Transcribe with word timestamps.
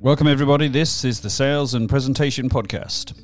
Welcome, 0.00 0.28
everybody. 0.28 0.68
This 0.68 1.04
is 1.04 1.18
the 1.18 1.28
Sales 1.28 1.74
and 1.74 1.88
Presentation 1.88 2.48
Podcast. 2.48 3.14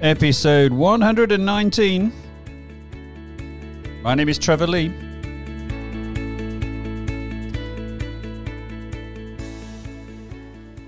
Episode 0.00 0.72
119. 0.72 2.12
My 4.04 4.14
name 4.14 4.28
is 4.28 4.38
Trevor 4.38 4.68
Lee. 4.68 4.90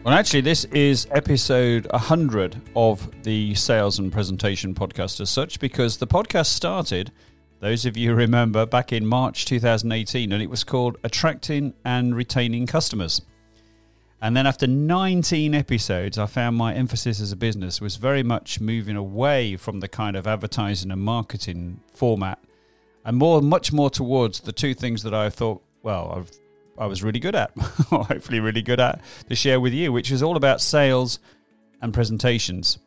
Well, 0.04 0.14
actually, 0.14 0.42
this 0.42 0.66
is 0.66 1.08
episode 1.10 1.88
100 1.90 2.62
of 2.76 3.10
the 3.24 3.56
Sales 3.56 3.98
and 3.98 4.12
Presentation 4.12 4.72
Podcast 4.72 5.20
as 5.20 5.30
such, 5.30 5.58
because 5.58 5.96
the 5.96 6.06
podcast 6.06 6.46
started 6.46 7.10
those 7.66 7.84
of 7.84 7.96
you 7.96 8.14
remember 8.14 8.64
back 8.64 8.92
in 8.92 9.04
March 9.04 9.44
2018, 9.44 10.30
and 10.30 10.40
it 10.40 10.48
was 10.48 10.62
called 10.62 10.98
Attracting 11.02 11.74
and 11.84 12.14
Retaining 12.14 12.64
Customers. 12.64 13.22
And 14.22 14.36
then 14.36 14.46
after 14.46 14.68
19 14.68 15.52
episodes, 15.52 16.16
I 16.16 16.26
found 16.26 16.54
my 16.54 16.74
emphasis 16.74 17.20
as 17.20 17.32
a 17.32 17.36
business 17.36 17.80
was 17.80 17.96
very 17.96 18.22
much 18.22 18.60
moving 18.60 18.94
away 18.94 19.56
from 19.56 19.80
the 19.80 19.88
kind 19.88 20.14
of 20.14 20.28
advertising 20.28 20.92
and 20.92 21.00
marketing 21.00 21.80
format 21.92 22.38
and 23.04 23.16
more, 23.16 23.42
much 23.42 23.72
more 23.72 23.90
towards 23.90 24.38
the 24.38 24.52
two 24.52 24.72
things 24.72 25.02
that 25.02 25.12
I 25.12 25.28
thought, 25.28 25.60
well, 25.82 26.12
I've, 26.16 26.30
I 26.78 26.86
was 26.86 27.02
really 27.02 27.18
good 27.18 27.34
at, 27.34 27.50
or 27.90 28.04
hopefully 28.04 28.38
really 28.38 28.62
good 28.62 28.78
at 28.78 29.00
to 29.28 29.34
share 29.34 29.58
with 29.58 29.72
you, 29.72 29.92
which 29.92 30.12
is 30.12 30.22
all 30.22 30.36
about 30.36 30.60
sales 30.60 31.18
and 31.82 31.92
presentations. 31.92 32.78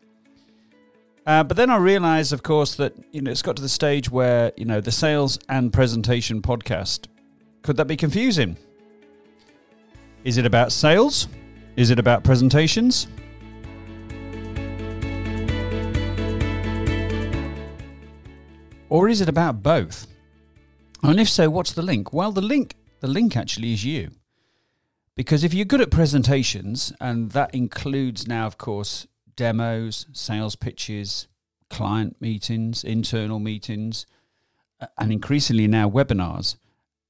Uh, 1.30 1.44
but 1.44 1.56
then 1.56 1.70
I 1.70 1.78
realized, 1.78 2.34
of 2.34 2.42
course, 2.42 2.74
that 2.78 2.96
you 3.12 3.22
know 3.22 3.30
it's 3.30 3.44
got 3.44 3.56
to 3.58 3.62
the 3.62 3.70
stage 3.70 4.10
where 4.10 4.52
you 4.58 4.66
know 4.66 4.82
the 4.82 4.92
sales 4.92 5.38
and 5.48 5.72
presentation 5.72 6.42
podcast 6.42 7.06
could 7.62 7.78
that 7.78 7.86
be 7.86 7.96
confusing? 7.96 8.58
Is 10.24 10.40
it 10.40 10.48
about 10.48 10.72
sales? 10.72 11.28
Is 11.76 11.92
it 11.92 12.00
about 12.00 12.24
presentations? 12.24 13.06
Or 18.90 19.08
is 19.08 19.22
it 19.22 19.30
about 19.30 19.62
both? 19.62 20.08
And 21.04 21.20
if 21.20 21.30
so, 21.30 21.48
what's 21.52 21.74
the 21.74 21.84
link? 21.84 22.12
Well, 22.12 22.32
the 22.32 22.42
link 22.42 22.74
the 23.02 23.08
link 23.08 23.38
actually 23.38 23.74
is 23.74 23.86
you. 23.86 24.10
Because 25.16 25.44
if 25.44 25.54
you're 25.54 25.66
good 25.66 25.82
at 25.82 25.92
presentations, 25.92 26.92
and 27.00 27.34
that 27.34 27.54
includes 27.54 28.28
now, 28.28 28.48
of 28.48 28.58
course, 28.58 29.06
demos, 29.40 30.06
sales 30.12 30.58
pitches, 30.58 31.30
client 31.70 32.18
meetings, 32.20 32.84
internal 32.84 33.40
meetings, 33.40 34.06
and 34.98 35.14
increasingly 35.14 35.66
now 35.66 35.90
webinars, 35.90 36.58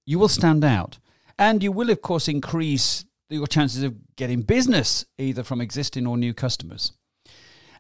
you 0.06 0.20
will 0.20 0.30
stand 0.30 0.64
out. 0.64 1.00
And 1.40 1.64
you 1.64 1.72
will, 1.72 1.90
of 1.90 2.04
course, 2.04 2.28
increase 2.28 3.04
your 3.30 3.48
chances 3.48 3.82
of 3.82 3.96
getting 4.16 4.44
business 4.44 5.06
either 5.18 5.44
from 5.44 5.60
existing 5.60 6.06
or 6.06 6.18
new 6.18 6.36
customers. 6.36 6.92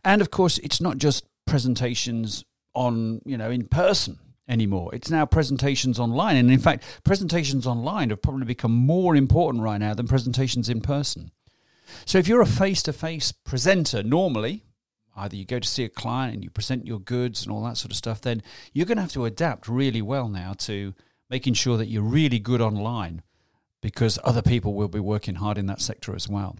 And 0.03 0.19
of 0.19 0.31
course, 0.31 0.57
it's 0.59 0.81
not 0.81 0.97
just 0.97 1.25
presentations 1.45 2.43
on, 2.73 3.21
you 3.25 3.37
know, 3.37 3.51
in 3.51 3.67
person 3.67 4.17
anymore. 4.47 4.95
It's 4.95 5.11
now 5.11 5.27
presentations 5.27 5.99
online. 5.99 6.37
And 6.37 6.49
in 6.49 6.59
fact, 6.59 6.83
presentations 7.03 7.67
online 7.67 8.09
have 8.09 8.23
probably 8.23 8.45
become 8.45 8.71
more 8.71 9.15
important 9.15 9.63
right 9.63 9.77
now 9.77 9.93
than 9.93 10.07
presentations 10.07 10.69
in 10.69 10.81
person. 10.81 11.29
So 12.05 12.17
if 12.17 12.27
you're 12.27 12.41
a 12.41 12.45
face 12.45 12.81
to 12.83 12.93
face 12.93 13.31
presenter, 13.31 14.03
normally, 14.03 14.63
either 15.15 15.35
you 15.35 15.45
go 15.45 15.59
to 15.59 15.67
see 15.67 15.83
a 15.83 15.89
client 15.89 16.33
and 16.33 16.43
you 16.43 16.49
present 16.49 16.85
your 16.85 16.99
goods 16.99 17.43
and 17.43 17.51
all 17.51 17.63
that 17.63 17.77
sort 17.77 17.91
of 17.91 17.97
stuff, 17.97 18.21
then 18.21 18.41
you're 18.73 18.85
going 18.85 18.97
to 18.97 19.01
have 19.01 19.13
to 19.13 19.25
adapt 19.25 19.67
really 19.67 20.01
well 20.01 20.29
now 20.29 20.53
to 20.53 20.93
making 21.29 21.53
sure 21.53 21.77
that 21.77 21.87
you're 21.87 22.01
really 22.01 22.39
good 22.39 22.61
online 22.61 23.21
because 23.81 24.19
other 24.23 24.41
people 24.41 24.73
will 24.73 24.87
be 24.87 24.99
working 24.99 25.35
hard 25.35 25.57
in 25.57 25.67
that 25.67 25.81
sector 25.81 26.15
as 26.15 26.27
well. 26.27 26.57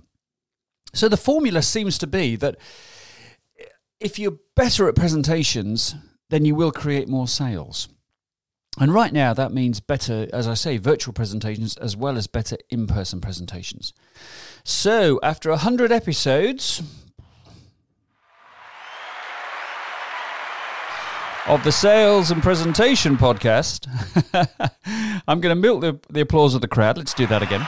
So 0.94 1.10
the 1.10 1.18
formula 1.18 1.62
seems 1.62 1.98
to 2.00 2.08
be 2.08 2.36
that 2.38 2.58
if 4.00 4.18
you're 4.18 4.40
better 4.56 4.88
at 4.88 4.96
presentations, 4.96 5.96
then 6.30 6.46
you 6.46 6.56
will 6.56 6.72
create 6.72 7.08
more 7.08 7.28
sales. 7.28 7.90
And 8.80 8.94
right 8.94 9.12
now, 9.12 9.34
that 9.34 9.52
means 9.52 9.82
better, 9.82 10.28
as 10.32 10.48
I 10.48 10.54
say, 10.54 10.78
virtual 10.78 11.14
presentations 11.14 11.76
as 11.78 11.98
well 11.98 12.18
as 12.18 12.28
better 12.28 12.58
in 12.70 12.88
person 12.88 13.20
presentations. 13.20 13.94
So, 14.64 15.20
after 15.22 15.50
100 15.50 15.92
episodes 15.92 16.82
of 21.46 21.62
the 21.66 21.74
Sales 21.74 22.32
and 22.32 22.42
Presentation 22.42 23.18
Podcast, 23.18 23.88
I'm 25.28 25.42
going 25.42 25.54
to 25.54 25.62
milk 25.62 25.82
the, 25.82 26.00
the 26.10 26.22
applause 26.22 26.56
of 26.56 26.62
the 26.62 26.68
crowd. 26.70 26.98
Let's 26.98 27.14
do 27.14 27.28
that 27.28 27.44
again. 27.44 27.68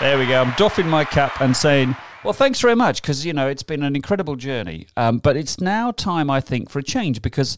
There 0.00 0.18
we 0.18 0.26
go. 0.26 0.42
I'm 0.42 0.52
doffing 0.58 0.88
my 0.88 1.04
cap 1.04 1.40
and 1.40 1.56
saying, 1.56 1.96
well, 2.22 2.34
thanks 2.34 2.60
very 2.60 2.74
much 2.74 3.00
because, 3.00 3.24
you 3.24 3.32
know, 3.32 3.48
it's 3.48 3.62
been 3.62 3.82
an 3.82 3.96
incredible 3.96 4.36
journey. 4.36 4.88
Um, 4.96 5.18
but 5.18 5.38
it's 5.38 5.58
now 5.58 5.90
time, 5.90 6.28
I 6.28 6.40
think, 6.40 6.68
for 6.68 6.80
a 6.80 6.82
change 6.82 7.22
because 7.22 7.56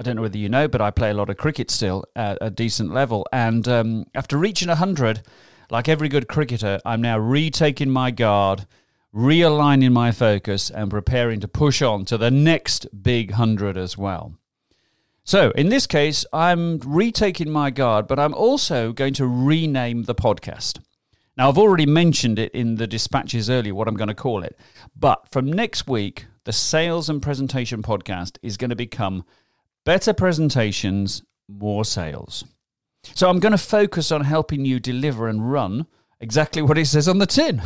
I 0.00 0.02
don't 0.02 0.16
know 0.16 0.22
whether 0.22 0.38
you 0.38 0.48
know, 0.48 0.66
but 0.66 0.80
I 0.80 0.90
play 0.90 1.10
a 1.10 1.14
lot 1.14 1.28
of 1.28 1.36
cricket 1.36 1.70
still 1.70 2.06
at 2.16 2.38
a 2.40 2.48
decent 2.48 2.90
level. 2.90 3.26
And 3.34 3.68
um, 3.68 4.06
after 4.14 4.38
reaching 4.38 4.68
100, 4.68 5.20
like 5.70 5.90
every 5.90 6.08
good 6.08 6.26
cricketer, 6.26 6.80
I'm 6.86 7.02
now 7.02 7.18
retaking 7.18 7.90
my 7.90 8.10
guard, 8.10 8.66
realigning 9.14 9.92
my 9.92 10.10
focus, 10.10 10.70
and 10.70 10.90
preparing 10.90 11.40
to 11.40 11.48
push 11.48 11.82
on 11.82 12.06
to 12.06 12.16
the 12.16 12.30
next 12.30 12.86
big 13.02 13.32
100 13.32 13.76
as 13.76 13.98
well. 13.98 14.36
So, 15.24 15.50
in 15.50 15.68
this 15.68 15.86
case, 15.86 16.24
I'm 16.32 16.78
retaking 16.78 17.50
my 17.50 17.68
guard, 17.68 18.06
but 18.06 18.18
I'm 18.18 18.32
also 18.32 18.94
going 18.94 19.12
to 19.14 19.26
rename 19.26 20.04
the 20.04 20.14
podcast. 20.14 20.80
Now, 21.36 21.50
I've 21.50 21.58
already 21.58 21.84
mentioned 21.84 22.38
it 22.38 22.52
in 22.52 22.76
the 22.76 22.86
dispatches 22.86 23.50
earlier, 23.50 23.74
what 23.74 23.86
I'm 23.86 23.96
going 23.96 24.08
to 24.08 24.14
call 24.14 24.44
it. 24.44 24.58
But 24.96 25.28
from 25.30 25.52
next 25.52 25.86
week, 25.86 26.24
the 26.44 26.54
Sales 26.54 27.10
and 27.10 27.20
Presentation 27.20 27.82
Podcast 27.82 28.38
is 28.42 28.56
going 28.56 28.70
to 28.70 28.76
become 28.76 29.26
Better 29.84 30.12
Presentations, 30.12 31.22
More 31.48 31.84
Sales. 31.84 32.44
So 33.02 33.30
I'm 33.30 33.40
going 33.40 33.52
to 33.52 33.58
focus 33.58 34.12
on 34.12 34.22
helping 34.22 34.64
you 34.64 34.78
deliver 34.78 35.28
and 35.28 35.50
run 35.50 35.86
exactly 36.20 36.60
what 36.60 36.76
it 36.76 36.86
says 36.86 37.08
on 37.08 37.18
the 37.18 37.26
tin. 37.26 37.62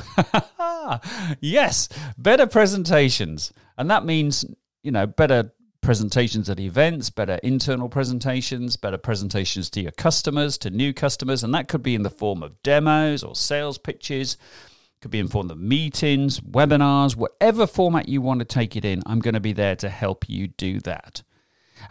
yes, 1.41 1.89
better 2.17 2.47
presentations. 2.47 3.53
And 3.77 3.91
that 3.91 4.05
means, 4.05 4.45
you 4.83 4.93
know, 4.93 5.07
better 5.07 5.53
presentations 5.83 6.49
at 6.49 6.61
events, 6.61 7.11
better 7.11 7.35
internal 7.43 7.89
presentations, 7.89 8.77
better 8.77 8.97
presentations 8.97 9.69
to 9.71 9.83
your 9.83 9.93
customers, 9.93 10.57
to 10.59 10.71
new 10.71 10.95
customers, 10.95 11.43
and 11.43 11.53
that 11.55 11.69
could 11.69 11.83
be 11.83 11.95
in 11.95 12.03
the 12.03 12.11
form 12.11 12.43
of 12.43 12.63
demos 12.63 13.23
or 13.23 13.35
sales 13.35 13.77
pitches, 13.77 14.39
could 15.01 15.11
be 15.11 15.19
in 15.19 15.29
form 15.29 15.51
of 15.51 15.59
meetings, 15.59 16.41
webinars, 16.41 17.17
whatever 17.17 17.67
format 17.67 18.09
you 18.09 18.23
want 18.23 18.39
to 18.39 18.45
take 18.45 18.77
it 18.77 18.85
in. 18.85 19.03
I'm 19.05 19.19
going 19.19 19.35
to 19.35 19.41
be 19.41 19.53
there 19.53 19.77
to 19.77 19.89
help 19.91 20.29
you 20.29 20.47
do 20.49 20.81
that. 20.81 21.23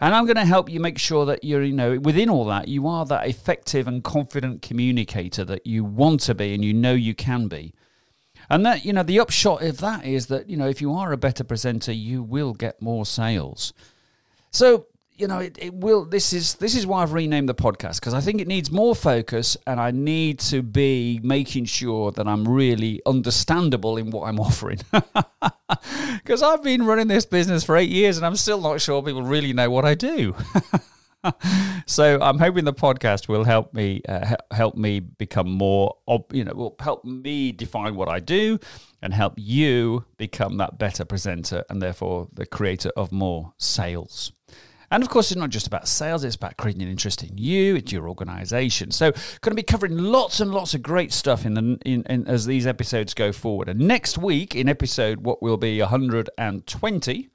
And 0.00 0.14
I'm 0.14 0.26
going 0.26 0.36
to 0.36 0.44
help 0.44 0.68
you 0.68 0.80
make 0.80 0.98
sure 0.98 1.26
that 1.26 1.44
you're, 1.44 1.62
you 1.62 1.72
know, 1.72 1.98
within 1.98 2.28
all 2.28 2.44
that, 2.46 2.68
you 2.68 2.86
are 2.86 3.04
that 3.06 3.26
effective 3.26 3.86
and 3.86 4.02
confident 4.02 4.62
communicator 4.62 5.44
that 5.44 5.66
you 5.66 5.84
want 5.84 6.20
to 6.22 6.34
be 6.34 6.54
and 6.54 6.64
you 6.64 6.74
know 6.74 6.92
you 6.92 7.14
can 7.14 7.48
be. 7.48 7.74
And 8.50 8.64
that, 8.66 8.84
you 8.84 8.92
know, 8.92 9.02
the 9.02 9.20
upshot 9.20 9.62
of 9.62 9.78
that 9.78 10.04
is 10.04 10.26
that, 10.26 10.50
you 10.50 10.56
know, 10.56 10.68
if 10.68 10.80
you 10.80 10.92
are 10.92 11.12
a 11.12 11.16
better 11.16 11.44
presenter, 11.44 11.92
you 11.92 12.22
will 12.22 12.52
get 12.52 12.82
more 12.82 13.06
sales. 13.06 13.72
So, 14.50 14.86
you 15.16 15.28
know, 15.28 15.38
it, 15.38 15.56
it 15.60 15.74
will 15.74 16.04
this 16.04 16.32
is 16.32 16.54
this 16.54 16.74
is 16.74 16.86
why 16.86 17.02
I've 17.02 17.12
renamed 17.12 17.48
the 17.48 17.54
podcast 17.54 18.00
because 18.00 18.14
I 18.14 18.20
think 18.20 18.40
it 18.40 18.48
needs 18.48 18.72
more 18.72 18.94
focus 18.96 19.56
and 19.66 19.80
I 19.80 19.90
need 19.92 20.40
to 20.40 20.62
be 20.62 21.20
making 21.22 21.66
sure 21.66 22.10
that 22.12 22.26
I'm 22.26 22.46
really 22.46 23.00
understandable 23.06 23.96
in 23.96 24.10
what 24.10 24.26
I'm 24.26 24.40
offering. 24.40 24.80
Because 26.16 26.42
I've 26.42 26.62
been 26.62 26.84
running 26.84 27.06
this 27.06 27.26
business 27.26 27.62
for 27.62 27.76
eight 27.76 27.90
years 27.90 28.16
and 28.16 28.26
I'm 28.26 28.36
still 28.36 28.60
not 28.60 28.80
sure 28.80 29.02
people 29.02 29.22
really 29.22 29.52
know 29.52 29.70
what 29.70 29.84
I 29.84 29.94
do. 29.94 30.34
so 31.86 32.18
I'm 32.20 32.38
hoping 32.38 32.64
the 32.64 32.74
podcast 32.74 33.28
will 33.28 33.44
help 33.44 33.72
me 33.72 34.02
uh, 34.08 34.34
help 34.50 34.74
me 34.76 34.98
become 34.98 35.48
more, 35.48 35.96
you 36.32 36.44
know, 36.44 36.54
will 36.54 36.76
help 36.80 37.04
me 37.04 37.52
define 37.52 37.94
what 37.94 38.08
I 38.08 38.18
do 38.18 38.58
and 39.00 39.14
help 39.14 39.34
you 39.36 40.06
become 40.16 40.56
that 40.56 40.76
better 40.76 41.04
presenter 41.04 41.64
and 41.70 41.80
therefore 41.80 42.28
the 42.32 42.46
creator 42.46 42.90
of 42.96 43.12
more 43.12 43.52
sales. 43.58 44.32
And 44.94 45.02
of 45.02 45.08
course, 45.08 45.32
it's 45.32 45.40
not 45.40 45.50
just 45.50 45.66
about 45.66 45.88
sales, 45.88 46.22
it's 46.22 46.36
about 46.36 46.56
creating 46.56 46.82
an 46.82 46.88
interest 46.88 47.24
in 47.24 47.36
you, 47.36 47.74
it's 47.74 47.90
your 47.90 48.08
organization. 48.08 48.92
So, 48.92 49.10
going 49.10 49.50
to 49.50 49.56
be 49.56 49.64
covering 49.64 49.98
lots 49.98 50.38
and 50.38 50.52
lots 50.52 50.72
of 50.72 50.84
great 50.84 51.12
stuff 51.12 51.44
in 51.44 51.54
the 51.54 51.78
in, 51.84 52.04
in, 52.04 52.28
as 52.28 52.46
these 52.46 52.64
episodes 52.64 53.12
go 53.12 53.32
forward. 53.32 53.68
And 53.68 53.80
next 53.80 54.18
week, 54.18 54.54
in 54.54 54.68
episode 54.68 55.24
what 55.24 55.42
will 55.42 55.56
be 55.56 55.80
120 55.80 57.28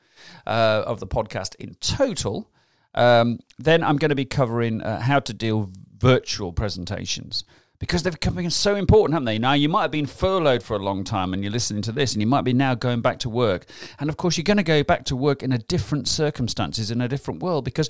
uh, 0.47 0.83
of 0.87 1.01
the 1.01 1.07
podcast 1.07 1.55
in 1.55 1.75
total, 1.81 2.49
um, 2.95 3.39
then 3.57 3.83
I'm 3.83 3.97
going 3.97 4.07
to 4.07 4.15
be 4.15 4.23
covering 4.23 4.81
uh, 4.81 5.01
how 5.01 5.19
to 5.19 5.33
deal 5.33 5.69
virtual 5.97 6.53
presentations 6.53 7.43
because 7.79 8.03
they've 8.03 8.13
become 8.13 8.49
so 8.49 8.75
important, 8.75 9.13
haven't 9.13 9.25
they? 9.25 9.39
Now, 9.39 9.53
you 9.53 9.69
might 9.69 9.83
have 9.83 9.91
been 9.91 10.05
furloughed 10.05 10.61
for 10.61 10.75
a 10.75 10.83
long 10.83 11.03
time 11.03 11.33
and 11.33 11.43
you're 11.43 11.51
listening 11.51 11.81
to 11.83 11.91
this, 11.91 12.13
and 12.13 12.21
you 12.21 12.27
might 12.27 12.43
be 12.43 12.53
now 12.53 12.75
going 12.75 13.01
back 13.01 13.19
to 13.19 13.29
work. 13.29 13.65
And 13.99 14.09
of 14.09 14.17
course, 14.17 14.37
you're 14.37 14.43
going 14.43 14.57
to 14.57 14.63
go 14.63 14.83
back 14.83 15.05
to 15.05 15.15
work 15.15 15.41
in 15.41 15.51
a 15.51 15.57
different 15.57 16.07
circumstances, 16.07 16.91
in 16.91 17.01
a 17.01 17.07
different 17.07 17.41
world, 17.41 17.63
because 17.63 17.89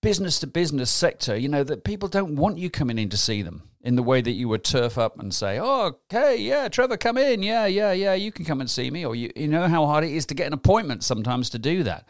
business 0.00 0.38
to 0.40 0.46
business 0.46 0.90
sector, 0.90 1.36
you 1.36 1.48
know, 1.48 1.64
that 1.64 1.84
people 1.84 2.08
don't 2.08 2.36
want 2.36 2.58
you 2.58 2.70
coming 2.70 2.98
in 2.98 3.08
to 3.10 3.16
see 3.16 3.42
them 3.42 3.62
in 3.82 3.96
the 3.96 4.02
way 4.02 4.20
that 4.20 4.32
you 4.32 4.48
would 4.48 4.62
turf 4.62 4.96
up 4.96 5.18
and 5.18 5.34
say, 5.34 5.58
oh, 5.58 5.86
okay, 5.86 6.36
yeah, 6.36 6.68
Trevor, 6.68 6.96
come 6.96 7.18
in. 7.18 7.42
Yeah, 7.42 7.66
yeah, 7.66 7.92
yeah, 7.92 8.14
you 8.14 8.30
can 8.30 8.44
come 8.44 8.60
and 8.60 8.70
see 8.70 8.90
me. 8.90 9.04
Or 9.04 9.14
you, 9.14 9.30
you 9.34 9.48
know 9.48 9.68
how 9.68 9.86
hard 9.86 10.04
it 10.04 10.12
is 10.12 10.26
to 10.26 10.34
get 10.34 10.46
an 10.46 10.52
appointment 10.52 11.02
sometimes 11.02 11.50
to 11.50 11.58
do 11.58 11.82
that. 11.82 12.08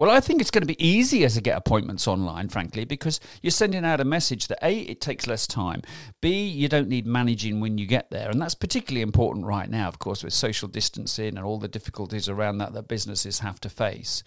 Well, 0.00 0.10
I 0.10 0.20
think 0.20 0.40
it's 0.40 0.50
going 0.50 0.62
to 0.62 0.66
be 0.66 0.82
easier 0.82 1.28
to 1.28 1.42
get 1.42 1.58
appointments 1.58 2.08
online, 2.08 2.48
frankly, 2.48 2.86
because 2.86 3.20
you're 3.42 3.50
sending 3.50 3.84
out 3.84 4.00
a 4.00 4.04
message 4.04 4.46
that 4.46 4.58
A, 4.62 4.78
it 4.78 5.02
takes 5.02 5.26
less 5.26 5.46
time, 5.46 5.82
B, 6.22 6.48
you 6.48 6.70
don't 6.70 6.88
need 6.88 7.06
managing 7.06 7.60
when 7.60 7.76
you 7.76 7.84
get 7.84 8.10
there. 8.10 8.30
And 8.30 8.40
that's 8.40 8.54
particularly 8.54 9.02
important 9.02 9.44
right 9.44 9.68
now, 9.68 9.88
of 9.88 9.98
course, 9.98 10.24
with 10.24 10.32
social 10.32 10.68
distancing 10.68 11.36
and 11.36 11.40
all 11.40 11.58
the 11.58 11.68
difficulties 11.68 12.30
around 12.30 12.56
that 12.58 12.72
that 12.72 12.88
businesses 12.88 13.40
have 13.40 13.60
to 13.60 13.68
face. 13.68 14.24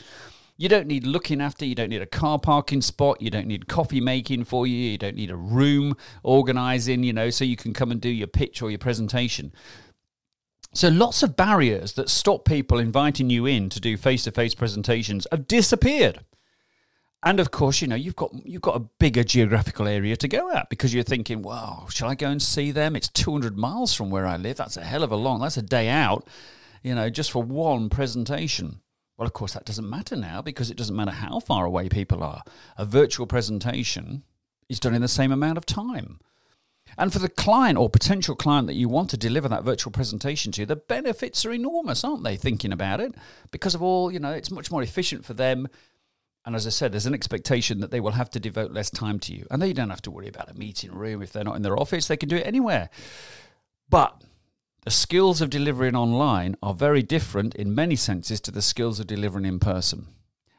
You 0.57 0.69
don't 0.69 0.85
need 0.85 1.07
looking 1.07 1.41
after, 1.41 1.65
you 1.65 1.73
don't 1.73 1.89
need 1.89 2.03
a 2.03 2.05
car 2.05 2.37
parking 2.37 2.83
spot, 2.83 3.19
you 3.19 3.31
don't 3.31 3.47
need 3.47 3.67
coffee 3.67 3.99
making 3.99 4.43
for 4.43 4.67
you, 4.67 4.75
you 4.75 4.99
don't 4.99 5.15
need 5.15 5.31
a 5.31 5.35
room 5.35 5.97
organizing, 6.21 7.01
you 7.01 7.13
know, 7.13 7.31
so 7.31 7.45
you 7.45 7.55
can 7.55 7.73
come 7.73 7.89
and 7.89 7.99
do 7.99 8.09
your 8.09 8.27
pitch 8.27 8.61
or 8.61 8.69
your 8.69 8.77
presentation. 8.77 9.51
So 10.73 10.89
lots 10.89 11.21
of 11.21 11.35
barriers 11.35 11.93
that 11.93 12.09
stop 12.09 12.45
people 12.45 12.79
inviting 12.79 13.29
you 13.29 13.45
in 13.45 13.69
to 13.69 13.79
do 13.79 13.95
face-to-face 13.95 14.55
presentations 14.55 15.27
have 15.31 15.47
disappeared. 15.47 16.21
And 17.25 17.39
of 17.39 17.51
course, 17.51 17.81
you 17.81 17.87
know, 17.87 17.95
you've 17.95 18.15
got 18.17 18.31
you've 18.43 18.61
got 18.61 18.75
a 18.75 18.87
bigger 18.99 19.23
geographical 19.23 19.87
area 19.87 20.17
to 20.17 20.27
go 20.27 20.51
at 20.51 20.69
because 20.69 20.93
you're 20.93 21.03
thinking, 21.03 21.41
wow, 21.41 21.87
shall 21.89 22.09
I 22.09 22.15
go 22.15 22.27
and 22.27 22.41
see 22.41 22.71
them? 22.71 22.95
It's 22.95 23.07
200 23.07 23.57
miles 23.57 23.93
from 23.93 24.09
where 24.09 24.27
I 24.27 24.35
live. 24.35 24.57
That's 24.57 24.75
a 24.75 24.83
hell 24.83 25.03
of 25.03 25.11
a 25.11 25.15
long. 25.15 25.39
That's 25.39 25.57
a 25.57 25.61
day 25.61 25.87
out, 25.87 26.27
you 26.81 26.93
know, 26.95 27.09
just 27.09 27.31
for 27.31 27.41
one 27.41 27.89
presentation. 27.89 28.81
Well, 29.15 29.27
of 29.27 29.33
course, 29.33 29.53
that 29.53 29.65
doesn't 29.65 29.89
matter 29.89 30.15
now 30.15 30.41
because 30.41 30.69
it 30.69 30.75
doesn't 30.75 30.95
matter 30.95 31.11
how 31.11 31.39
far 31.39 31.65
away 31.65 31.87
people 31.87 32.23
are. 32.23 32.41
A 32.77 32.85
virtual 32.85 33.27
presentation 33.27 34.23
is 34.67 34.79
done 34.79 34.95
in 34.95 35.01
the 35.01 35.07
same 35.07 35.31
amount 35.31 35.57
of 35.57 35.65
time. 35.65 36.19
And 36.98 37.12
for 37.12 37.19
the 37.19 37.30
client 37.30 37.78
or 37.78 37.90
potential 37.90 38.36
client 38.36 38.68
that 38.68 38.75
you 38.75 38.90
want 38.90 39.10
to 39.12 39.18
deliver 39.18 39.48
that 39.50 39.63
virtual 39.63 39.92
presentation 39.92 40.51
to, 40.54 40.66
the 40.66 40.75
benefits 40.75 41.45
are 41.45 41.54
enormous, 41.54 42.04
aren't 42.04 42.24
they? 42.24 42.36
Thinking 42.36 42.72
about 42.72 43.00
it, 43.00 43.16
because 43.51 43.75
of 43.75 43.81
all, 43.81 44.12
you 44.12 44.19
know, 44.19 44.31
it's 44.31 44.51
much 44.51 44.72
more 44.72 44.84
efficient 44.84 45.25
for 45.25 45.34
them. 45.34 45.68
And 46.45 46.56
as 46.56 46.68
I 46.68 46.72
said, 46.72 46.92
there's 46.92 47.06
an 47.06 47.13
expectation 47.13 47.80
that 47.80 47.92
they 47.92 48.01
will 48.01 48.12
have 48.12 48.30
to 48.31 48.40
devote 48.40 48.72
less 48.72 48.90
time 48.90 49.19
to 49.19 49.34
you. 49.34 49.48
And 49.50 49.62
they 49.62 49.74
don't 49.74 49.90
have 49.90 50.01
to 50.04 50.12
worry 50.12 50.28
about 50.28 50.51
a 50.51 50.54
meeting 50.54 50.92
room 50.92 51.22
if 51.22 51.31
they're 51.31 51.44
not 51.44 51.56
in 51.56 51.62
their 51.62 51.80
office, 51.80 52.07
they 52.07 52.18
can 52.18 52.30
do 52.30 52.36
it 52.36 52.45
anywhere. 52.45 52.90
But 53.90 54.22
the 54.84 54.92
skills 54.92 55.40
of 55.42 55.50
delivering 55.50 55.95
online 55.95 56.57
are 56.62 56.74
very 56.74 57.01
different 57.01 57.56
in 57.56 57.74
many 57.74 57.95
senses 57.95 58.42
to 58.42 58.51
the 58.51 58.62
skills 58.62 59.00
of 59.00 59.07
delivering 59.07 59.45
in 59.45 59.60
person. 59.60 60.07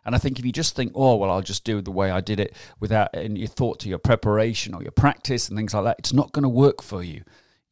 And 0.04 0.14
I 0.14 0.18
think 0.18 0.38
if 0.38 0.44
you 0.44 0.52
just 0.52 0.76
think, 0.76 0.92
oh, 0.94 1.16
well, 1.16 1.30
I'll 1.30 1.42
just 1.42 1.64
do 1.64 1.78
it 1.78 1.84
the 1.84 1.90
way 1.90 2.10
I 2.10 2.20
did 2.20 2.40
it 2.40 2.54
without 2.80 3.08
any 3.14 3.46
thought 3.46 3.80
to 3.80 3.88
your 3.88 3.98
preparation 3.98 4.74
or 4.74 4.82
your 4.82 4.92
practice 4.92 5.48
and 5.48 5.56
things 5.56 5.74
like 5.74 5.84
that, 5.84 5.96
it's 5.98 6.12
not 6.12 6.32
going 6.32 6.42
to 6.42 6.48
work 6.48 6.82
for 6.82 7.02
you. 7.02 7.22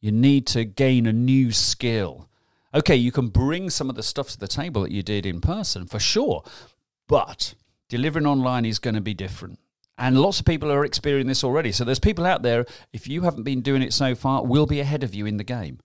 You 0.01 0.11
need 0.11 0.47
to 0.47 0.65
gain 0.65 1.05
a 1.05 1.13
new 1.13 1.51
skill. 1.51 2.27
Okay, 2.73 2.95
you 2.95 3.11
can 3.11 3.27
bring 3.27 3.69
some 3.69 3.89
of 3.89 3.95
the 3.95 4.03
stuff 4.03 4.29
to 4.29 4.39
the 4.39 4.47
table 4.47 4.81
that 4.81 4.91
you 4.91 5.03
did 5.03 5.25
in 5.25 5.41
person 5.41 5.85
for 5.85 5.99
sure, 5.99 6.43
but 7.07 7.53
delivering 7.87 8.25
online 8.25 8.65
is 8.65 8.79
going 8.79 8.95
to 8.95 9.01
be 9.01 9.13
different. 9.13 9.59
And 9.97 10.19
lots 10.19 10.39
of 10.39 10.45
people 10.45 10.71
are 10.71 10.83
experiencing 10.83 11.27
this 11.27 11.43
already. 11.43 11.71
So 11.71 11.83
there's 11.83 11.99
people 11.99 12.25
out 12.25 12.41
there, 12.41 12.65
if 12.91 13.07
you 13.07 13.21
haven't 13.21 13.43
been 13.43 13.61
doing 13.61 13.83
it 13.83 13.93
so 13.93 14.15
far, 14.15 14.43
will 14.43 14.65
be 14.65 14.79
ahead 14.79 15.03
of 15.03 15.13
you 15.13 15.27
in 15.27 15.37
the 15.37 15.43
game. 15.43 15.79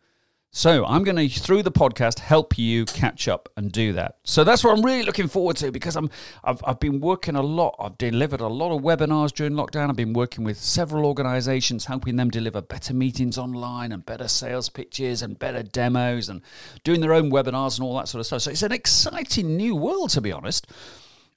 So 0.59 0.85
I'm 0.87 1.05
going 1.05 1.15
to, 1.15 1.29
through 1.29 1.63
the 1.63 1.71
podcast, 1.71 2.19
help 2.19 2.59
you 2.59 2.85
catch 2.85 3.29
up 3.29 3.49
and 3.57 3.71
do 3.71 3.93
that. 3.93 4.17
So 4.25 4.43
that's 4.43 4.65
what 4.65 4.77
I'm 4.77 4.85
really 4.85 5.05
looking 5.05 5.29
forward 5.29 5.57
to 5.59 5.71
because 5.71 5.95
I'm, 5.95 6.11
I've, 6.43 6.61
I've 6.65 6.81
been 6.81 6.99
working 6.99 7.37
a 7.37 7.43
lot. 7.43 7.77
I've 7.79 7.97
delivered 7.97 8.41
a 8.41 8.49
lot 8.49 8.75
of 8.75 8.83
webinars 8.83 9.33
during 9.33 9.53
lockdown. 9.53 9.89
I've 9.89 9.95
been 9.95 10.15
working 10.15 10.43
with 10.43 10.59
several 10.59 11.07
organizations, 11.07 11.85
helping 11.85 12.17
them 12.17 12.29
deliver 12.29 12.61
better 12.61 12.93
meetings 12.93 13.39
online 13.39 13.93
and 13.93 14.05
better 14.05 14.27
sales 14.27 14.69
pitches 14.69 15.23
and 15.23 15.39
better 15.39 15.63
demos 15.63 16.29
and 16.29 16.43
doing 16.83 17.03
their 17.03 17.15
own 17.15 17.31
webinars 17.31 17.79
and 17.79 17.87
all 17.87 17.97
that 17.97 18.09
sort 18.09 18.19
of 18.19 18.27
stuff. 18.27 18.43
So 18.43 18.51
it's 18.51 18.63
an 18.63 18.73
exciting 18.73 19.57
new 19.57 19.77
world, 19.77 20.11
to 20.11 20.21
be 20.21 20.33
honest. 20.33 20.67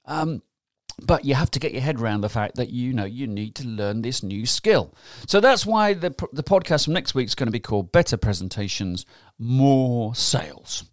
Um, 0.04 0.42
but 1.00 1.24
you 1.24 1.34
have 1.34 1.50
to 1.52 1.58
get 1.58 1.72
your 1.72 1.82
head 1.82 2.00
around 2.00 2.20
the 2.20 2.28
fact 2.28 2.56
that 2.56 2.70
you 2.70 2.92
know 2.92 3.04
you 3.04 3.26
need 3.26 3.54
to 3.56 3.66
learn 3.66 4.02
this 4.02 4.22
new 4.22 4.46
skill. 4.46 4.94
So 5.26 5.40
that's 5.40 5.66
why 5.66 5.94
the 5.94 6.10
the 6.32 6.42
podcast 6.42 6.84
from 6.84 6.94
next 6.94 7.14
week 7.14 7.26
is 7.26 7.34
going 7.34 7.46
to 7.46 7.52
be 7.52 7.60
called 7.60 7.92
Better 7.92 8.16
Presentations, 8.16 9.06
More 9.38 10.14
Sales. 10.14 10.84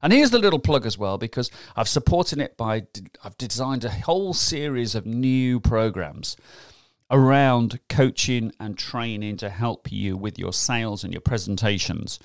And 0.00 0.12
here's 0.12 0.30
the 0.30 0.38
little 0.38 0.60
plug 0.60 0.86
as 0.86 0.96
well 0.96 1.18
because 1.18 1.50
I've 1.74 1.88
supported 1.88 2.38
it 2.38 2.56
by 2.56 2.86
I've 3.24 3.36
designed 3.36 3.84
a 3.84 3.90
whole 3.90 4.32
series 4.32 4.94
of 4.94 5.06
new 5.06 5.60
programs 5.60 6.36
around 7.10 7.80
coaching 7.88 8.52
and 8.60 8.76
training 8.76 9.38
to 9.38 9.48
help 9.48 9.90
you 9.90 10.16
with 10.16 10.38
your 10.38 10.52
sales 10.52 11.04
and 11.04 11.12
your 11.12 11.20
presentations. 11.20 12.18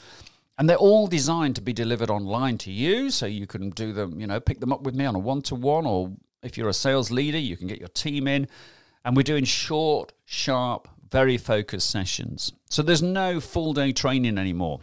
And 0.58 0.70
they're 0.70 0.78
all 0.78 1.08
designed 1.08 1.56
to 1.56 1.62
be 1.62 1.74
delivered 1.74 2.12
online 2.12 2.60
to 2.60 2.72
you 2.72 3.10
so 3.10 3.26
you 3.26 3.48
can 3.48 3.72
do 3.72 3.92
them, 3.92 4.20
you 4.20 4.28
know, 4.28 4.40
pick 4.40 4.60
them 4.60 4.72
up 4.72 4.84
with 4.84 4.94
me 4.94 5.06
on 5.06 5.16
a 5.16 5.20
one 5.20 5.42
to 5.44 5.56
one 5.56 5.88
or 5.88 6.12
if 6.44 6.58
you're 6.58 6.70
a 6.70 6.74
sales 6.74 7.12
leader, 7.12 7.38
you 7.38 7.58
can 7.58 7.68
get 7.68 7.80
your 7.80 7.90
team 7.90 8.28
in. 8.28 8.48
And 9.06 9.16
we're 9.16 9.24
doing 9.24 9.44
short, 9.44 10.14
sharp, 10.26 10.88
very 11.12 11.38
focused 11.38 11.90
sessions. 11.90 12.54
So 12.70 12.82
there's 12.82 13.02
no 13.02 13.40
full 13.40 13.74
day 13.74 13.92
training 13.92 14.38
anymore. 14.38 14.80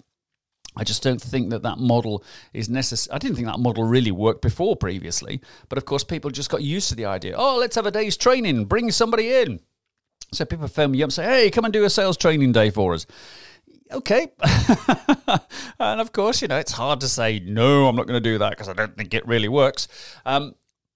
I 0.77 0.85
just 0.85 1.03
don't 1.03 1.21
think 1.21 1.51
that 1.51 1.63
that 1.63 1.79
model 1.79 2.23
is 2.53 2.69
necessary. 2.69 3.15
I 3.15 3.19
didn't 3.19 3.37
think 3.37 3.49
that 3.49 3.59
model 3.59 3.85
really 3.85 4.13
worked 4.13 4.41
before 4.41 4.77
previously, 4.77 5.41
but 5.69 5.79
of 5.79 5.85
course, 5.85 6.05
people 6.05 6.31
just 6.31 6.49
got 6.49 6.63
used 6.63 6.89
to 6.91 6.95
the 6.95 7.07
idea. 7.07 7.35
Oh, 7.37 7.57
let's 7.59 7.75
have 7.75 7.87
a 7.87 7.91
day's 7.91 8.17
training, 8.17 8.67
bring 8.67 8.93
somebody 8.93 9.33
in. 9.33 9.61
So 10.33 10.45
people 10.45 10.69
phone 10.69 10.93
me 10.93 11.03
up 11.03 11.07
and 11.07 11.13
say, 11.13 11.25
"Hey, 11.25 11.51
come 11.51 11.65
and 11.65 11.73
do 11.73 11.85
a 11.85 11.91
sales 11.91 12.17
training 12.17 12.53
day 12.53 12.71
for 12.71 12.95
us." 12.95 13.05
Okay, 13.91 14.29
and 15.81 16.01
of 16.01 16.13
course, 16.13 16.41
you 16.41 16.47
know 16.47 16.59
it's 16.59 16.71
hard 16.71 17.01
to 17.01 17.09
say 17.09 17.41
no. 17.41 17.89
I'm 17.89 17.97
not 17.97 18.07
going 18.07 18.23
to 18.23 18.31
do 18.31 18.39
that 18.39 18.51
because 18.51 18.69
I 18.69 18.73
don't 18.73 18.97
think 18.97 19.13
it 19.13 19.27
really 19.27 19.49
works. 19.49 19.89
Um, 20.25 20.55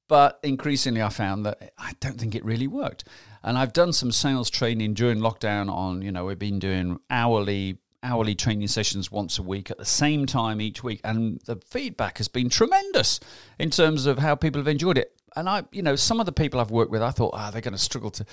but 0.09 0.39
increasingly, 0.43 1.03
I 1.03 1.09
found 1.09 1.47
that 1.47 1.73
I 1.79 1.93
don't 2.01 2.19
think 2.19 2.35
it 2.35 2.45
really 2.45 2.67
worked. 2.67 3.05
And 3.43 3.59
I've 3.59 3.73
done 3.73 3.93
some 3.93 4.13
sales 4.13 4.51
training 4.51 4.95
during 4.95 5.19
lockdown 5.19 5.71
on, 5.71 6.03
you 6.03 6.13
know, 6.13 6.25
we've 6.25 6.39
been 6.39 6.59
doing 6.59 6.99
hourly 7.11 7.79
hourly 8.03 8.35
training 8.35 8.69
sessions 8.69 9.11
once 9.11 9.39
a 9.39 9.43
week 9.43 9.71
at 9.71 9.79
the 9.79 9.85
same 9.85 10.27
time 10.27 10.61
each 10.61 10.85
week 10.85 11.01
and 11.05 11.41
the 11.47 11.57
feedback 11.67 12.19
has 12.19 12.29
been 12.29 12.51
tremendous 12.51 13.19
in 13.59 13.71
terms 13.71 14.05
of 14.05 14.19
how 14.19 14.35
people 14.35 14.61
have 14.61 14.69
enjoyed 14.69 14.99
it 14.99 15.14
and 15.37 15.49
I, 15.49 15.65
you 15.73 15.83
know, 15.83 15.97
some 15.97 16.21
of 16.21 16.27
the 16.27 16.33
people 16.33 16.61
I've 16.61 16.71
worked 16.71 16.91
with, 16.91 17.03
I 17.03 17.11
thought, 17.11 17.33
ah, 17.35 17.49
oh, 17.49 17.51
they're 17.51 17.61
going 17.61 17.73
to 17.73 17.79
struggle 17.79 18.11
to, 18.13 18.25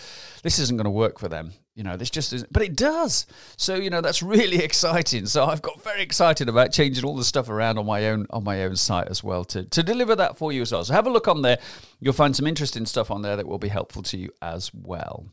this 0.44 0.60
isn't 0.60 0.78
going 0.78 0.86
to 0.86 0.92
work 0.92 1.20
for 1.20 1.28
them. 1.28 1.54
You 1.76 1.84
know, 1.84 1.98
this 1.98 2.10
just 2.10 2.34
isn't, 2.34 2.52
but 2.54 2.64
it 2.64 2.76
does. 2.76 3.26
So, 3.58 3.76
you 3.76 3.90
know, 3.90 4.02
that's 4.02 4.22
really 4.22 4.58
exciting. 4.64 5.26
So 5.26 5.46
I've 5.46 5.62
got 5.62 5.82
very 5.84 6.02
excited 6.02 6.50
about 6.50 6.72
changing 6.72 7.04
all 7.04 7.16
the 7.16 7.24
stuff 7.24 7.50
around 7.50 7.78
on 7.78 7.86
my 7.86 8.10
own, 8.10 8.28
on 8.30 8.44
my 8.44 8.64
own 8.64 8.76
site 8.76 9.08
as 9.08 9.24
well 9.24 9.44
to, 9.46 9.64
to 9.64 9.84
deliver 9.84 10.16
that 10.16 10.38
for 10.38 10.52
you 10.52 10.62
as 10.62 10.72
well. 10.72 10.84
So 10.84 10.94
have 10.94 11.08
a 11.08 11.12
look 11.12 11.28
on 11.28 11.42
there. 11.42 11.60
You'll 12.00 12.14
find 12.14 12.36
some 12.36 12.48
interesting 12.48 12.86
stuff 12.86 13.10
on 13.10 13.22
there 13.22 13.36
that 13.36 13.48
will 13.48 13.60
be 13.60 13.70
helpful 13.70 14.04
to 14.04 14.18
you 14.18 14.30
as 14.42 14.72
well. 14.74 15.26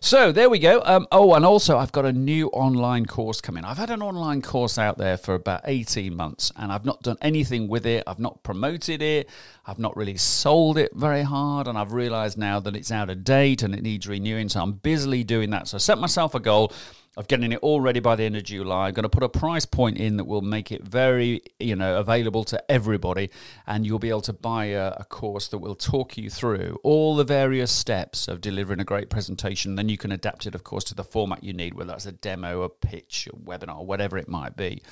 So 0.00 0.32
there 0.32 0.50
we 0.50 0.58
go. 0.58 0.82
Um, 0.84 1.06
oh, 1.10 1.32
and 1.34 1.46
also 1.46 1.78
I've 1.78 1.92
got 1.92 2.04
a 2.04 2.12
new 2.12 2.48
online 2.48 3.06
course 3.06 3.40
coming. 3.40 3.64
I've 3.64 3.78
had 3.78 3.88
an 3.88 4.02
online 4.02 4.42
course 4.42 4.76
out 4.76 4.98
there 4.98 5.16
for 5.16 5.34
about 5.34 5.62
18 5.64 6.14
months 6.14 6.52
and 6.56 6.70
I've 6.70 6.84
not 6.84 7.02
done 7.02 7.16
anything 7.22 7.68
with 7.68 7.86
it. 7.86 8.04
I've 8.06 8.18
not 8.18 8.42
promoted 8.42 9.00
it. 9.00 9.30
I've 9.66 9.78
not 9.78 9.96
really 9.96 10.18
sold 10.18 10.76
it 10.76 10.94
very 10.94 11.22
hard. 11.22 11.66
And 11.66 11.78
I've 11.78 11.94
realized 11.94 12.36
now 12.36 12.60
that 12.60 12.76
it's 12.76 12.92
out 12.92 13.08
of 13.08 13.24
date 13.24 13.62
and 13.62 13.74
it 13.74 13.82
needs 13.82 14.06
renewing. 14.06 14.50
So 14.50 14.60
I'm 14.60 14.72
busily 14.72 15.24
doing 15.24 15.50
that. 15.50 15.68
So 15.68 15.76
I 15.76 15.78
set 15.78 15.98
myself 15.98 16.34
a 16.34 16.40
goal 16.40 16.70
of 17.16 17.28
getting 17.28 17.52
it 17.52 17.58
all 17.62 17.80
ready 17.80 18.00
by 18.00 18.16
the 18.16 18.24
end 18.24 18.36
of 18.36 18.44
July. 18.44 18.88
I'm 18.88 18.94
going 18.94 19.04
to 19.04 19.08
put 19.08 19.22
a 19.22 19.28
price 19.28 19.64
point 19.64 19.98
in 19.98 20.16
that 20.16 20.24
will 20.24 20.42
make 20.42 20.72
it 20.72 20.82
very, 20.82 21.42
you 21.60 21.76
know, 21.76 21.98
available 21.98 22.44
to 22.44 22.70
everybody, 22.70 23.30
and 23.66 23.86
you'll 23.86 23.98
be 23.98 24.08
able 24.08 24.20
to 24.22 24.32
buy 24.32 24.66
a, 24.66 24.94
a, 24.98 25.04
course 25.04 25.48
that 25.48 25.58
will 25.58 25.76
talk 25.76 26.16
you 26.18 26.28
through 26.28 26.78
all 26.82 27.14
the 27.14 27.24
various 27.24 27.70
steps 27.70 28.26
of 28.26 28.40
delivering 28.40 28.80
a 28.80 28.84
great 28.84 29.10
presentation. 29.10 29.76
Then 29.76 29.88
you 29.88 29.96
can 29.96 30.10
adapt 30.10 30.46
it, 30.46 30.54
of 30.54 30.64
course, 30.64 30.84
to 30.84 30.94
the 30.94 31.04
format 31.04 31.44
you 31.44 31.52
need, 31.52 31.74
whether 31.74 31.92
that's 31.92 32.06
a 32.06 32.12
demo, 32.12 32.62
a 32.62 32.68
pitch, 32.68 33.28
a 33.32 33.36
webinar, 33.36 33.84
whatever 33.84 34.18
it 34.18 34.28
might 34.28 34.56
be. 34.56 34.82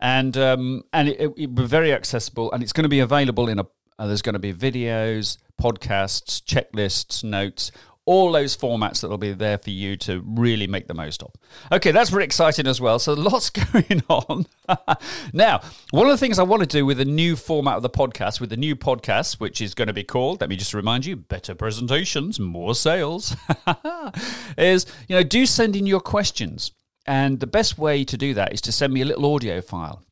And 0.00 0.36
um, 0.36 0.84
and 0.92 1.08
it, 1.08 1.20
it, 1.20 1.36
will 1.36 1.48
be 1.48 1.66
very 1.66 1.92
accessible, 1.92 2.52
and 2.52 2.62
it's 2.62 2.72
going 2.72 2.84
to 2.84 2.88
be 2.88 3.00
available 3.00 3.48
in 3.48 3.58
a. 3.58 3.66
Uh, 3.98 4.06
there's 4.06 4.22
going 4.22 4.34
to 4.34 4.38
be 4.38 4.54
videos, 4.54 5.38
podcasts, 5.60 6.40
checklists, 6.40 7.24
notes, 7.24 7.72
all 8.08 8.32
those 8.32 8.56
formats 8.56 9.02
that 9.02 9.10
will 9.10 9.18
be 9.18 9.34
there 9.34 9.58
for 9.58 9.68
you 9.68 9.94
to 9.94 10.24
really 10.24 10.66
make 10.66 10.86
the 10.86 10.94
most 10.94 11.22
of. 11.22 11.30
Okay, 11.70 11.90
that's 11.90 12.08
very 12.08 12.24
exciting 12.24 12.66
as 12.66 12.80
well. 12.80 12.98
So 12.98 13.12
lots 13.30 13.50
going 13.50 14.02
on. 14.08 14.46
now, 15.34 15.60
one 15.90 16.06
of 16.06 16.12
the 16.12 16.16
things 16.16 16.38
I 16.38 16.42
want 16.42 16.62
to 16.62 16.66
do 16.66 16.86
with 16.86 16.96
the 16.96 17.04
new 17.04 17.36
format 17.36 17.76
of 17.76 17.82
the 17.82 17.90
podcast, 17.90 18.40
with 18.40 18.48
the 18.48 18.56
new 18.56 18.74
podcast, 18.74 19.40
which 19.40 19.60
is 19.60 19.74
going 19.74 19.88
to 19.88 19.92
be 19.92 20.04
called, 20.04 20.40
let 20.40 20.48
me 20.48 20.56
just 20.56 20.72
remind 20.72 21.04
you, 21.04 21.16
better 21.16 21.54
presentations, 21.54 22.40
more 22.40 22.74
sales, 22.74 23.36
is, 24.56 24.86
you 25.06 25.14
know, 25.14 25.22
do 25.22 25.44
send 25.44 25.76
in 25.76 25.84
your 25.84 26.00
questions. 26.00 26.72
And 27.06 27.40
the 27.40 27.46
best 27.46 27.76
way 27.76 28.04
to 28.04 28.16
do 28.16 28.32
that 28.34 28.54
is 28.54 28.62
to 28.62 28.72
send 28.72 28.94
me 28.94 29.02
a 29.02 29.04
little 29.04 29.34
audio 29.34 29.60
file. 29.60 30.02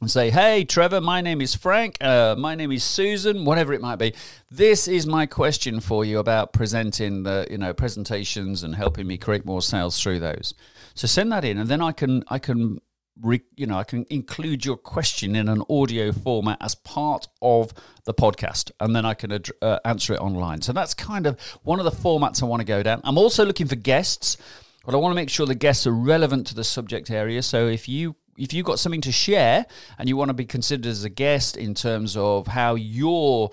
And 0.00 0.10
say, 0.10 0.28
hey, 0.28 0.62
Trevor, 0.64 1.00
my 1.00 1.22
name 1.22 1.40
is 1.40 1.54
Frank, 1.54 1.96
uh, 2.02 2.36
my 2.38 2.54
name 2.54 2.70
is 2.70 2.84
Susan, 2.84 3.46
whatever 3.46 3.72
it 3.72 3.80
might 3.80 3.96
be. 3.96 4.12
This 4.50 4.88
is 4.88 5.06
my 5.06 5.24
question 5.24 5.80
for 5.80 6.04
you 6.04 6.18
about 6.18 6.52
presenting 6.52 7.22
the, 7.22 7.46
you 7.50 7.56
know, 7.56 7.72
presentations 7.72 8.62
and 8.62 8.74
helping 8.74 9.06
me 9.06 9.16
create 9.16 9.46
more 9.46 9.62
sales 9.62 9.98
through 10.00 10.20
those. 10.20 10.52
So 10.94 11.06
send 11.06 11.32
that 11.32 11.44
in, 11.44 11.56
and 11.56 11.68
then 11.68 11.80
I 11.80 11.92
can, 11.92 12.24
I 12.28 12.38
can, 12.38 12.78
re, 13.22 13.40
you 13.56 13.66
know, 13.66 13.78
I 13.78 13.84
can 13.84 14.04
include 14.10 14.66
your 14.66 14.76
question 14.76 15.34
in 15.34 15.48
an 15.48 15.62
audio 15.70 16.12
format 16.12 16.58
as 16.60 16.74
part 16.74 17.26
of 17.40 17.72
the 18.04 18.12
podcast, 18.12 18.72
and 18.80 18.94
then 18.94 19.06
I 19.06 19.14
can 19.14 19.32
ad- 19.32 19.48
uh, 19.62 19.78
answer 19.86 20.12
it 20.12 20.20
online. 20.20 20.60
So 20.60 20.74
that's 20.74 20.92
kind 20.92 21.26
of 21.26 21.40
one 21.62 21.78
of 21.78 21.86
the 21.86 21.90
formats 21.90 22.42
I 22.42 22.46
want 22.46 22.60
to 22.60 22.66
go 22.66 22.82
down. 22.82 23.00
I'm 23.02 23.16
also 23.16 23.46
looking 23.46 23.66
for 23.66 23.76
guests. 23.76 24.36
But 24.84 24.94
I 24.94 24.98
want 24.98 25.10
to 25.10 25.16
make 25.16 25.30
sure 25.30 25.46
the 25.46 25.56
guests 25.56 25.84
are 25.88 25.92
relevant 25.92 26.46
to 26.46 26.54
the 26.54 26.62
subject 26.62 27.10
area. 27.10 27.42
So 27.42 27.66
if 27.66 27.88
you 27.88 28.14
if 28.36 28.52
you've 28.52 28.66
got 28.66 28.78
something 28.78 29.00
to 29.02 29.12
share 29.12 29.66
and 29.98 30.08
you 30.08 30.16
want 30.16 30.28
to 30.28 30.34
be 30.34 30.44
considered 30.44 30.86
as 30.86 31.04
a 31.04 31.10
guest 31.10 31.56
in 31.56 31.74
terms 31.74 32.16
of 32.16 32.46
how 32.46 32.74
you're 32.74 33.50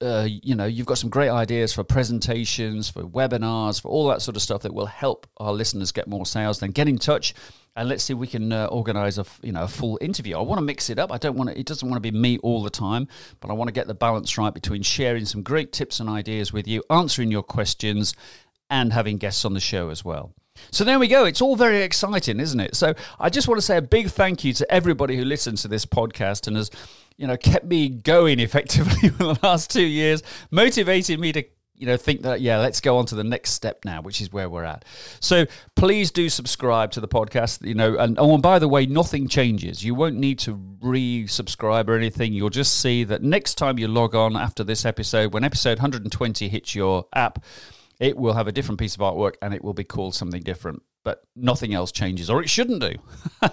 uh, 0.00 0.26
you 0.28 0.56
know, 0.56 0.64
you've 0.64 0.86
got 0.86 0.98
some 0.98 1.08
great 1.08 1.28
ideas 1.28 1.72
for 1.72 1.84
presentations, 1.84 2.90
for 2.90 3.04
webinars, 3.04 3.80
for 3.80 3.88
all 3.88 4.08
that 4.08 4.20
sort 4.20 4.34
of 4.34 4.42
stuff 4.42 4.62
that 4.62 4.74
will 4.74 4.86
help 4.86 5.28
our 5.36 5.52
listeners 5.52 5.92
get 5.92 6.08
more 6.08 6.26
sales. 6.26 6.58
Then 6.58 6.72
get 6.72 6.88
in 6.88 6.98
touch 6.98 7.34
and 7.76 7.88
let's 7.88 8.04
see 8.04 8.12
if 8.12 8.18
we 8.18 8.26
can 8.26 8.52
uh, 8.52 8.66
organize 8.66 9.18
a 9.18 9.24
you 9.42 9.52
know 9.52 9.62
a 9.62 9.68
full 9.68 9.98
interview. 10.00 10.36
I 10.36 10.42
want 10.42 10.58
to 10.58 10.64
mix 10.64 10.90
it 10.90 10.98
up. 10.98 11.12
I 11.12 11.18
don't 11.18 11.36
want 11.36 11.50
it 11.50 11.66
doesn't 11.66 11.88
want 11.88 12.02
to 12.02 12.12
be 12.12 12.16
me 12.16 12.38
all 12.38 12.62
the 12.62 12.70
time, 12.70 13.08
but 13.40 13.50
I 13.50 13.54
want 13.54 13.68
to 13.68 13.72
get 13.72 13.86
the 13.86 13.94
balance 13.94 14.36
right 14.36 14.52
between 14.52 14.82
sharing 14.82 15.24
some 15.24 15.42
great 15.42 15.72
tips 15.72 16.00
and 16.00 16.08
ideas 16.08 16.52
with 16.52 16.68
you, 16.68 16.82
answering 16.90 17.30
your 17.30 17.42
questions, 17.42 18.14
and 18.68 18.92
having 18.92 19.16
guests 19.16 19.44
on 19.44 19.54
the 19.54 19.60
show 19.60 19.88
as 19.88 20.04
well. 20.04 20.34
So 20.70 20.84
there 20.84 20.98
we 20.98 21.08
go. 21.08 21.24
It's 21.24 21.40
all 21.40 21.56
very 21.56 21.82
exciting, 21.82 22.40
isn't 22.40 22.60
it? 22.60 22.76
So 22.76 22.94
I 23.18 23.30
just 23.30 23.48
want 23.48 23.58
to 23.58 23.62
say 23.62 23.76
a 23.76 23.82
big 23.82 24.08
thank 24.08 24.44
you 24.44 24.52
to 24.54 24.72
everybody 24.72 25.16
who 25.16 25.24
listens 25.24 25.62
to 25.62 25.68
this 25.68 25.84
podcast 25.86 26.46
and 26.46 26.56
has, 26.56 26.70
you 27.16 27.26
know, 27.26 27.36
kept 27.36 27.66
me 27.66 27.88
going 27.88 28.40
effectively 28.40 29.08
for 29.10 29.24
the 29.24 29.38
last 29.42 29.70
two 29.70 29.84
years, 29.84 30.22
motivated 30.50 31.18
me 31.18 31.32
to 31.32 31.44
you 31.74 31.86
know 31.86 31.96
think 31.96 32.22
that 32.22 32.40
yeah 32.40 32.58
let's 32.58 32.80
go 32.80 32.98
on 32.98 33.06
to 33.06 33.16
the 33.16 33.24
next 33.24 33.50
step 33.50 33.84
now 33.84 34.00
which 34.00 34.20
is 34.20 34.32
where 34.32 34.48
we're 34.48 34.62
at 34.62 34.84
so 35.18 35.44
please 35.74 36.12
do 36.12 36.28
subscribe 36.28 36.92
to 36.92 37.00
the 37.00 37.08
podcast 37.08 37.66
you 37.66 37.74
know 37.74 37.96
and 37.96 38.20
oh 38.20 38.34
and 38.34 38.42
by 38.42 38.60
the 38.60 38.68
way 38.68 38.86
nothing 38.86 39.26
changes 39.26 39.82
you 39.82 39.92
won't 39.92 40.14
need 40.14 40.38
to 40.38 40.54
re-subscribe 40.80 41.90
or 41.90 41.96
anything 41.96 42.32
you'll 42.32 42.50
just 42.50 42.78
see 42.80 43.02
that 43.02 43.20
next 43.20 43.54
time 43.54 43.80
you 43.80 43.88
log 43.88 44.14
on 44.14 44.36
after 44.36 44.62
this 44.62 44.84
episode 44.84 45.34
when 45.34 45.42
episode 45.42 45.78
120 45.78 46.48
hits 46.48 46.72
your 46.72 47.04
app 47.16 47.42
it 48.02 48.16
will 48.16 48.34
have 48.34 48.48
a 48.48 48.52
different 48.52 48.80
piece 48.80 48.96
of 48.96 49.00
artwork 49.00 49.34
and 49.40 49.54
it 49.54 49.62
will 49.62 49.72
be 49.72 49.84
called 49.84 50.14
something 50.14 50.42
different 50.42 50.82
but 51.04 51.22
nothing 51.34 51.74
else 51.74 51.90
changes 51.90 52.30
or 52.30 52.42
it 52.42 52.50
shouldn't 52.50 52.80
do. 52.80 52.94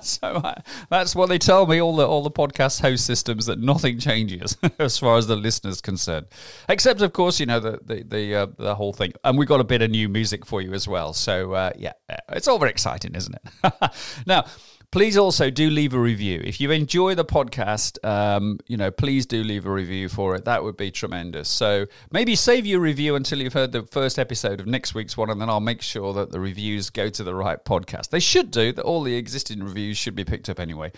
So 0.01 0.39
I, 0.43 0.61
that's 0.91 1.15
what 1.15 1.29
they 1.29 1.39
tell 1.39 1.65
me 1.65 1.81
all 1.81 1.95
the 1.95 2.05
all 2.05 2.21
the 2.21 2.29
podcast 2.29 2.79
host 2.81 3.05
systems 3.07 3.47
that 3.47 3.59
nothing 3.59 3.97
changes 3.97 4.55
as 4.79 4.99
far 4.99 5.17
as 5.17 5.25
the 5.25 5.35
listeners 5.35 5.81
concerned. 5.81 6.27
Except 6.67 7.01
of 7.01 7.11
course 7.11 7.39
you 7.39 7.47
know 7.47 7.59
the 7.59 7.79
the 7.83 8.03
the, 8.03 8.35
uh, 8.35 8.47
the 8.57 8.75
whole 8.75 8.93
thing. 8.93 9.13
And 9.23 9.35
we've 9.35 9.47
got 9.47 9.61
a 9.61 9.63
bit 9.63 9.81
of 9.81 9.89
new 9.89 10.07
music 10.09 10.45
for 10.45 10.61
you 10.61 10.73
as 10.73 10.87
well. 10.87 11.13
So 11.13 11.53
uh, 11.53 11.71
yeah 11.75 11.93
it's 12.29 12.47
all 12.47 12.59
very 12.59 12.71
exciting 12.71 13.15
isn't 13.15 13.35
it? 13.35 13.91
Now 14.27 14.45
Please 14.91 15.17
also 15.17 15.51
do 15.51 15.69
leave 15.69 15.93
a 15.93 15.99
review. 15.99 16.41
If 16.43 16.59
you 16.59 16.71
enjoy 16.71 17.13
the 17.13 17.23
podcast, 17.23 18.03
um, 18.03 18.59
you 18.65 18.75
know, 18.75 18.89
please 18.89 19.27
do 19.27 19.43
leave 19.43 19.67
a 19.67 19.71
review 19.71 20.09
for 20.09 20.33
it. 20.33 20.45
That 20.45 20.63
would 20.63 20.77
be 20.77 20.89
tremendous. 20.89 21.47
So 21.47 21.85
maybe 22.11 22.35
save 22.35 22.65
your 22.65 22.79
review 22.79 23.15
until 23.15 23.39
you've 23.39 23.53
heard 23.53 23.71
the 23.71 23.83
first 23.83 24.17
episode 24.17 24.59
of 24.59 24.65
next 24.65 24.95
week's 24.95 25.15
one, 25.15 25.29
and 25.29 25.39
then 25.39 25.47
I'll 25.47 25.59
make 25.59 25.83
sure 25.83 26.13
that 26.13 26.31
the 26.31 26.39
reviews 26.39 26.89
go 26.89 27.07
to 27.07 27.23
the 27.23 27.35
right 27.35 27.63
podcast. 27.63 28.09
They 28.09 28.19
should 28.19 28.49
do. 28.49 28.71
That 28.71 28.83
all 28.83 29.03
the 29.03 29.15
existing 29.15 29.61
reviews 29.61 29.95
should 29.95 30.15
be 30.15 30.25
picked 30.25 30.49
up 30.49 30.59
anyway. 30.59 30.91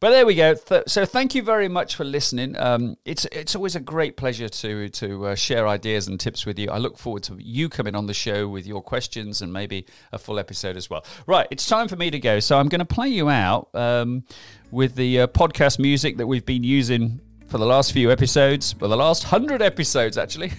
But 0.00 0.10
there 0.10 0.24
we 0.24 0.36
go. 0.36 0.54
So 0.86 1.04
thank 1.04 1.34
you 1.34 1.42
very 1.42 1.68
much 1.68 1.96
for 1.96 2.04
listening. 2.04 2.56
Um, 2.56 2.96
it's 3.04 3.24
it's 3.32 3.56
always 3.56 3.74
a 3.74 3.80
great 3.80 4.16
pleasure 4.16 4.48
to 4.48 4.88
to 4.90 5.26
uh, 5.26 5.34
share 5.34 5.66
ideas 5.66 6.06
and 6.06 6.20
tips 6.20 6.46
with 6.46 6.56
you. 6.56 6.70
I 6.70 6.78
look 6.78 6.96
forward 6.96 7.24
to 7.24 7.36
you 7.40 7.68
coming 7.68 7.96
on 7.96 8.06
the 8.06 8.14
show 8.14 8.46
with 8.46 8.64
your 8.64 8.80
questions 8.80 9.42
and 9.42 9.52
maybe 9.52 9.86
a 10.12 10.18
full 10.18 10.38
episode 10.38 10.76
as 10.76 10.88
well. 10.88 11.04
Right, 11.26 11.48
it's 11.50 11.66
time 11.66 11.88
for 11.88 11.96
me 11.96 12.10
to 12.12 12.20
go. 12.20 12.38
So 12.38 12.58
I'm 12.58 12.68
going 12.68 12.78
to 12.78 12.84
play 12.84 13.08
you 13.08 13.28
out 13.28 13.74
um, 13.74 14.22
with 14.70 14.94
the 14.94 15.22
uh, 15.22 15.26
podcast 15.26 15.80
music 15.80 16.16
that 16.18 16.26
we've 16.28 16.46
been 16.46 16.62
using 16.62 17.20
for 17.48 17.58
the 17.58 17.66
last 17.66 17.92
few 17.92 18.12
episodes, 18.12 18.74
for 18.74 18.86
the 18.86 18.96
last 18.96 19.24
hundred 19.24 19.62
episodes 19.62 20.16
actually. 20.16 20.52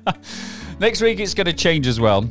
Next 0.80 1.02
week 1.02 1.20
it's 1.20 1.34
going 1.34 1.46
to 1.46 1.52
change 1.52 1.86
as 1.86 2.00
well. 2.00 2.26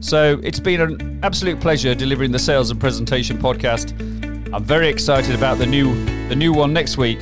So 0.00 0.38
it's 0.42 0.60
been 0.60 0.80
an 0.82 1.20
absolute 1.22 1.60
pleasure 1.60 1.94
delivering 1.94 2.32
the 2.32 2.38
sales 2.38 2.70
and 2.70 2.78
presentation 2.78 3.38
podcast. 3.38 4.11
I'm 4.54 4.64
very 4.64 4.88
excited 4.88 5.34
about 5.34 5.56
the 5.56 5.66
new 5.66 5.94
the 6.28 6.36
new 6.36 6.52
one 6.52 6.74
next 6.74 6.98
week, 6.98 7.20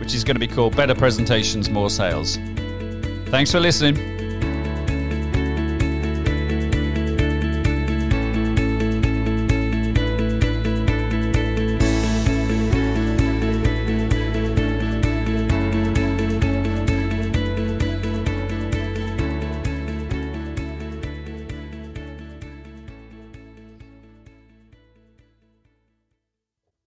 which 0.00 0.14
is 0.14 0.24
going 0.24 0.36
to 0.36 0.40
be 0.40 0.48
called 0.48 0.74
Better 0.74 0.94
Presentations, 0.94 1.68
More 1.68 1.90
Sales. 1.90 2.36
Thanks 3.26 3.52
for 3.52 3.60
listening. 3.60 4.19